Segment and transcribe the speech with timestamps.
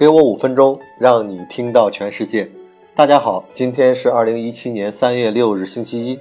[0.00, 2.50] 给我五分钟，让你听到全世界。
[2.94, 6.18] 大家好，今天是二零一七年三月六日，星期一。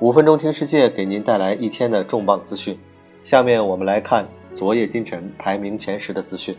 [0.00, 2.78] 五分钟听世界，给您带来一天的重磅资讯。
[3.24, 6.54] 下面我们来看昨夜今晨排名前十的资讯。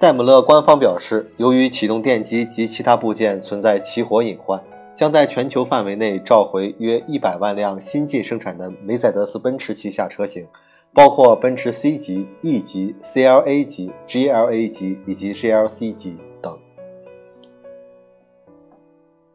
[0.00, 4.58] 戴姆勒官方表示，由于启动电机及其他部件存在起火隐患，
[4.96, 10.46] 将在全球范围内召回约一百万辆新近生产的梅赛德斯奔驰旗下车型。
[10.94, 16.56] 包括奔驰 C 级、E 级、CLA 级、GLA 级以及 GLC 级等。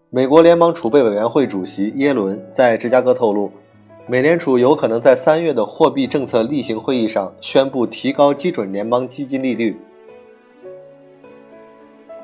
[0.09, 3.51] 美国联邦储备委员会主席耶伦在芝加哥透露，
[4.07, 9.77] 美联储有可能在三月的货币政策例行会议上宣布提高基准联邦基金利率。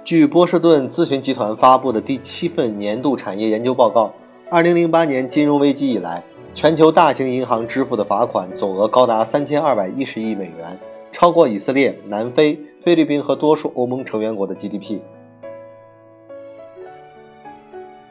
[0.06, 4.14] 据波士顿咨询集团发布的第七份年度产业研究报告，
[4.50, 6.24] 二零零八年金融危机以来。
[6.56, 10.80] 全球大型银行支付的罚款总额高达三千二百一十亿美元，
[11.12, 15.02] 超过以色列、南非、菲律宾和多数欧盟成员国的 GDP。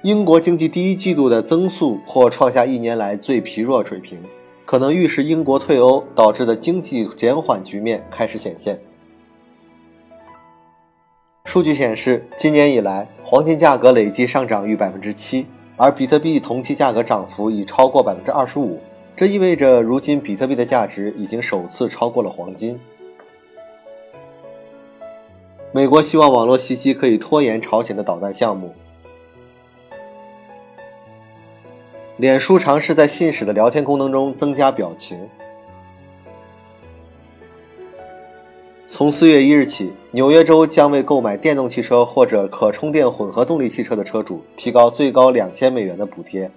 [0.02, 4.18] 英国经济第一季度的增速或创下一年来最疲弱水平，
[4.66, 8.78] 可能预示英国退欧导致的经济减缓局面开始显现。
[11.46, 15.46] 数据显示，今年以来，黄金价格累计上涨逾百分之七。
[15.76, 18.78] 而比特币同期价格涨幅已超过百分之二十五，
[19.16, 22.78] 这意味着如今比特币的价值已经首次超过了黄金。
[25.72, 28.72] 美国希望网络袭击可以拖延朝鲜的导弹项目。
[32.16, 35.18] 脸书尝试在信使的聊天功能中增加表情。
[38.96, 46.48] 从四月一日起，纽约州将为购买电动汽车或者可充电混合动力汽车的车主提高最高两千美元的补贴。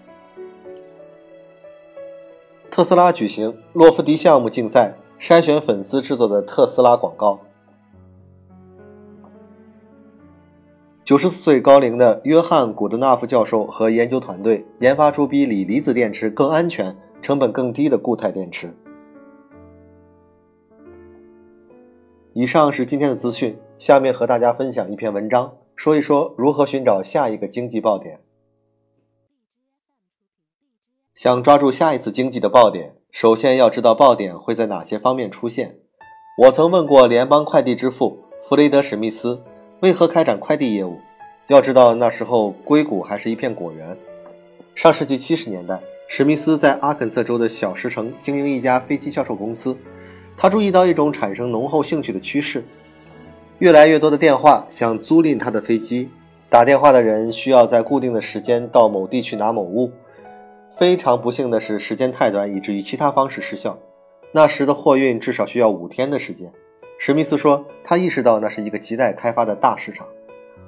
[2.69, 7.39] 特斯拉举行洛夫迪项目竞赛，筛选粉丝制作的特斯拉广告。
[11.03, 18.71] 九十四岁高龄的约翰·古德纳夫教授和研究团队研发出比锂离子电池更安全、成本更低的固态电池。
[22.39, 28.20] 以上是今天的资讯，下面和大家分享一篇文章，说一说如何寻找下一个经济爆点。
[31.15, 35.80] 想抓住下一次经济的爆点，首先要知道爆点会在哪些方面出现。
[36.43, 39.42] 我曾问过联邦快递之父弗雷德·史密斯，
[39.80, 40.99] 为何开展快递业务？
[41.47, 43.97] 要知道那时候硅谷还是一片果园。
[44.76, 49.76] 上世纪七十年代，史密斯在阿肯色州的小石城经营一家飞机销售公司。
[50.39, 52.64] 他注意到一种产生浓厚兴趣的趋势：
[53.58, 56.09] 越来越多的电话想租赁他的飞机。
[56.48, 59.92] 打电话的人需要在固定的时间到某地去拿某物。
[60.77, 63.80] 非常不幸的是，时间太短，以至于其他方式失效。
[64.31, 66.52] 那时的货运至少需要五天的时间。
[66.99, 70.05] 史密斯说，他意识到那是一个亟待开发的大市场。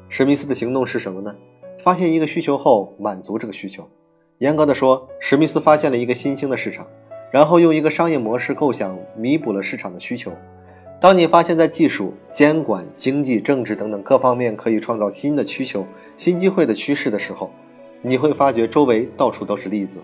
[0.09, 1.35] 史密斯的行动是什么呢？
[1.77, 3.87] 发现一个需求后满足这个需求。
[4.39, 6.87] 严格的说，史密斯发现了一个新兴的市场。
[7.31, 10.31] 然后用一个商业模式构想弥补了市场的需求。
[10.99, 15.85] 当你发现，在技术、监管、经济、政治等等各方面可以创造新的需求、
[16.17, 17.51] 新机会的趋势的时候，
[18.01, 19.99] 你会发觉周围到处都是例子。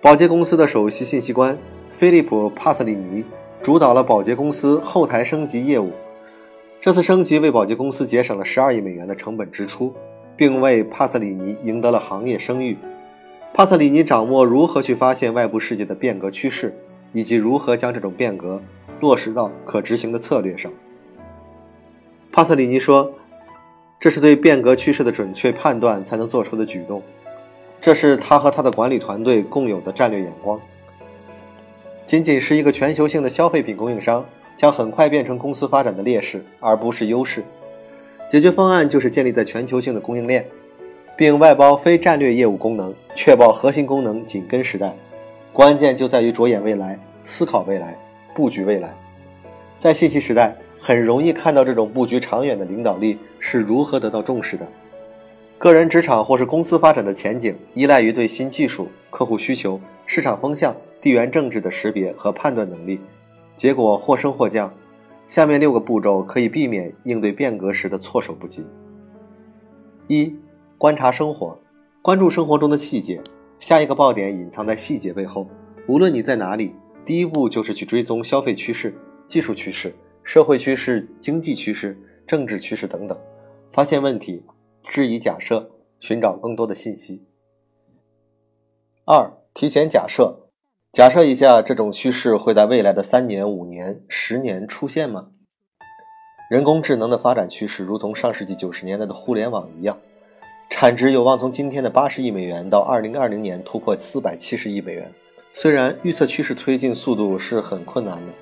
[0.00, 1.58] 保洁公司的首席信息官
[1.90, 3.22] 菲利普·帕斯里尼
[3.60, 5.92] 主导了保洁公司后台升级业务。
[6.80, 9.92] 这次升级为保洁公司节省了12亿美元的成本支出，
[10.34, 12.78] 并为帕斯里尼赢得了行业声誉。
[13.52, 16.74] 帕特里尼掌握如何去发现外部世界的变革趋势，
[17.12, 18.62] 以及如何将这种变革
[19.00, 20.72] 落实到可执行的策略上。
[22.32, 23.12] 帕特里尼说
[23.98, 27.02] ：“这是对变革趋势的准确判断才能做出的举动，
[27.80, 30.58] 这是他和他的管理团队共有的战略眼光。
[32.06, 34.24] 仅仅是一个全球性的消费品供应商，
[34.56, 37.42] 将很快变成公司发展的劣势，而不是优势。
[38.30, 40.46] 解决方案就是建立在全球性的供应链。”
[41.20, 44.96] 并外包非战略业务功能，确保核心功能紧跟时代。
[45.52, 47.94] 关键就在于着眼未来、思考未来、
[48.34, 48.90] 布局未来。
[49.78, 54.66] 在信息时代，很容易看到这种布局长远的领导力是如何得到重视的。
[55.58, 62.98] 个人职场或是公司发展的前景，依赖于对新技术、客户需求、市场风向、地缘政治的识别和判断能力。
[63.58, 64.72] 结果或升或降。
[65.26, 68.64] 下面六个步骤可以避免应对变革时的措手不及。
[70.08, 70.34] 一。
[70.80, 71.58] 观察生活，
[72.00, 73.20] 关注生活中的细节。
[73.58, 75.46] 下一个爆点隐藏在细节背后。
[75.86, 76.74] 无论你在哪里，
[77.04, 78.96] 第一步就是去追踪消费趋势、
[79.28, 79.94] 技术趋势、
[80.24, 83.18] 社会趋势、经济趋势、政治趋势等等，
[83.70, 84.42] 发现问题，
[84.88, 87.26] 质疑假设，寻找更多的信息。
[89.04, 90.48] 二、提前假设，
[90.94, 95.28] 假设一下这种趋势会在未来的三年、五年、十年出现吗？
[96.50, 99.98] 人工智能的发展趋势如同上世纪九十年代的互联网一样，
[100.80, 105.12] 产值有望从今天的八十亿美元到二零二零年突破四百七十亿美元。
[105.52, 108.32] 虽然预测趋势推进速度是很困难的，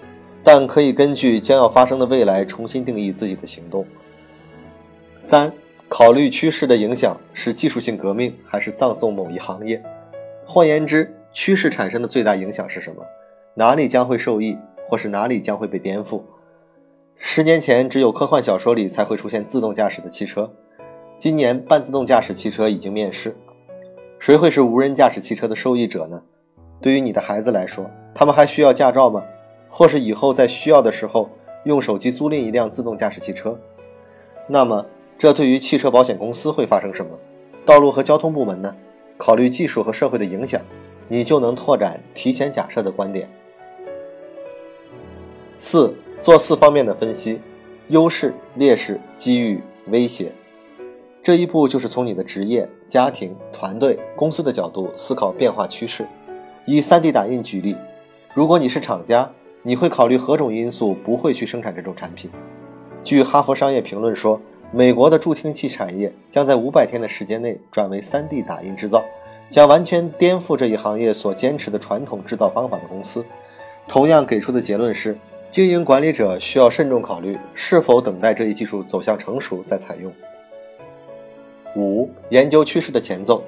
[0.44, 3.84] 但可以根据将要发生的未来重新定义自己的行动。
[5.20, 5.52] 三、
[5.88, 9.82] 考虑趋势的影响是技术性革命还是葬送某一行业？
[10.46, 13.04] 换言之，趋势产生的最大影响是什么？
[13.54, 14.56] 哪里将会受益，
[14.86, 16.22] 或是哪里将会被颠覆？
[17.16, 20.48] 十年前，只有科幻小说里才会出现自动驾驶的汽车。
[21.18, 23.34] 今年，半自动驾驶汽车已经面世。
[24.20, 26.22] 谁会是无人驾驶汽车的受益者呢？
[26.80, 29.24] 对于你的孩子来说，他们还需要驾照吗？
[29.68, 31.28] 或是以后在需要的时候
[31.64, 33.58] 用手机租赁一辆自动驾驶汽车？
[34.46, 34.86] 那么，
[35.18, 37.10] 这对于汽车保险公司会发生什么？
[37.66, 38.72] 道路和交通部门呢？
[39.16, 40.62] 考虑技术和社会的影响，
[41.08, 43.28] 你就能拓展提前假设的观点。
[45.58, 45.92] 四。
[46.20, 47.40] 做四方面的分析：
[47.88, 50.32] 优势、劣势、机遇、威胁。
[51.22, 56.06] 这一步就是从你的职业、家庭、团队、公司的角度思考变化趋势。
[56.64, 57.76] 以 3D 打印举例，
[58.34, 59.30] 如果你是厂家，
[59.62, 62.30] 你会考虑何种因素不会去生产这种产品？
[63.04, 64.40] 据《哈佛商业评论》说，
[64.72, 69.04] 美国的助听器产业将在500天的时间内转为 3D 打印制造，
[69.50, 73.24] 将完全颠覆这一行业所坚持的传统制造方法的公司。
[73.86, 75.16] 同样给出的结论是。
[75.50, 80.12] 经营管理者需要慎重考虑是否等待这一技术走向成熟再采用。
[81.76, 83.42] 五、研究趋势的前奏，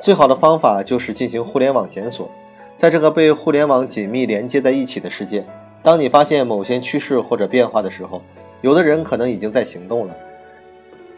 [0.00, 2.30] 最好的方法就是进行互联网检索。
[2.76, 5.44] 在这个被互联网紧密连接在一起的世界，
[5.82, 8.20] 当你发现某些趋势或者变化的时候，
[8.62, 10.16] 有的人可能已经在行动了。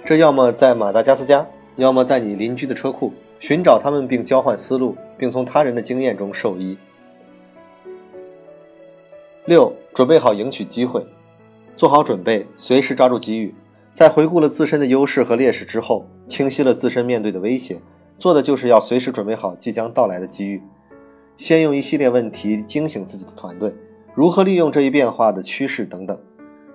[0.04, 1.46] 这要么在马达加斯加，
[1.76, 6.76] 要么在你邻居的车库，寻找他们并交换思路，并从他人的经验中受益。
[9.46, 11.04] 六，准备好赢取机会，
[11.74, 13.54] 做好准备，随时抓住机遇。
[13.96, 17.80] 在回顾了自身的优势和劣势之后，清晰了自身面对的威胁，
[18.18, 20.60] 做的就是要随时准备好即将到来的机遇。
[21.38, 23.72] 先用一系列问题惊醒自己的团队，
[24.14, 26.20] 如何利用这一变化的趋势等等。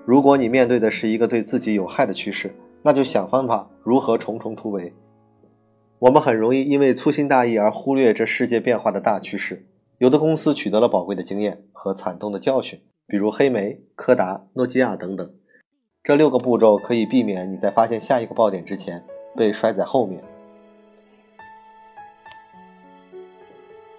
[0.03, 4.91] 如果你面对的是一个对自己有害的趋势，那就想方法如何重重突围。
[5.99, 9.67] 我们很容易因为粗心大意而忽略这世界变化的大趋势。
[9.99, 15.31] 有的公司取得了宝贵的经验和惨痛的教训，比如黑莓、柯达、诺基亚等等。
[16.03, 19.03] 这六个步骤可以避免你在发现下一个爆点之前
[19.37, 20.19] 被摔在后面。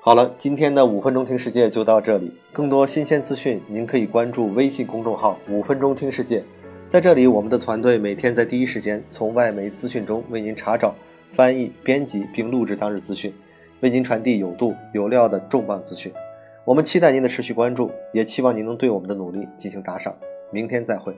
[0.01, 2.33] 好了，今天的五分钟听世界就到这里。
[2.53, 6.43] 更多新鲜资讯，您可以关注微信公众号“五分钟听世界”。
[6.91, 10.93] 在这里，我们的团队每天在第一时间从外媒资讯中为您查找、
[11.35, 13.33] 翻译、编辑并录制当日资讯。
[13.79, 16.13] 为您传递有度有料的重磅资讯，
[16.65, 20.13] 我们期待您的持续关注，也期望您能对我们的努力进行打赏。
[20.51, 21.17] 明天再会。